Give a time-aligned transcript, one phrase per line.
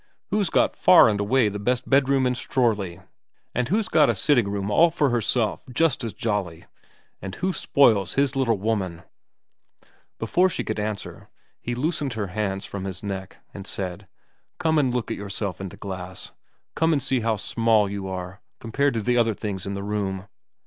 [0.31, 3.03] 'Who's got far and away the best bedroom in Strorley?
[3.53, 6.65] And who's got a sitting room all for herself, just as jolly?
[7.21, 9.03] And who spoils his little woman?'
[10.17, 11.29] Before she could answer,
[11.59, 14.07] he loosened her hands from his neck and said,'
[14.57, 16.31] Come and look at yourself in the glass.
[16.75, 20.27] Come and see how small you are compared to the other things in the room.'